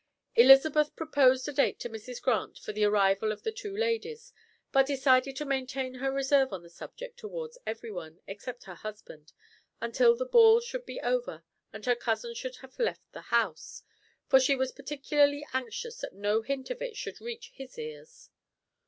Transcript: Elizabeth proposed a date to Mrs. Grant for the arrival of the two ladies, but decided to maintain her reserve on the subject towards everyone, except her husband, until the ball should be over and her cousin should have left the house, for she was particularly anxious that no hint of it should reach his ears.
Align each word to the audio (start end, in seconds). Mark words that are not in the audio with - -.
Elizabeth 0.35 0.95
proposed 0.95 1.47
a 1.47 1.53
date 1.53 1.77
to 1.79 1.87
Mrs. 1.87 2.19
Grant 2.19 2.57
for 2.57 2.73
the 2.73 2.85
arrival 2.85 3.31
of 3.31 3.43
the 3.43 3.51
two 3.51 3.77
ladies, 3.77 4.33
but 4.71 4.87
decided 4.87 5.35
to 5.35 5.45
maintain 5.45 5.93
her 5.93 6.11
reserve 6.11 6.51
on 6.51 6.63
the 6.63 6.71
subject 6.71 7.19
towards 7.19 7.59
everyone, 7.67 8.19
except 8.25 8.63
her 8.63 8.73
husband, 8.73 9.31
until 9.79 10.15
the 10.17 10.25
ball 10.25 10.59
should 10.59 10.87
be 10.87 10.99
over 11.01 11.43
and 11.71 11.85
her 11.85 11.93
cousin 11.95 12.33
should 12.33 12.55
have 12.61 12.79
left 12.79 13.03
the 13.11 13.21
house, 13.29 13.83
for 14.25 14.39
she 14.39 14.55
was 14.55 14.71
particularly 14.71 15.45
anxious 15.53 15.99
that 15.99 16.15
no 16.15 16.41
hint 16.41 16.71
of 16.71 16.81
it 16.81 16.97
should 16.97 17.21
reach 17.21 17.51
his 17.53 17.77
ears. 17.77 18.31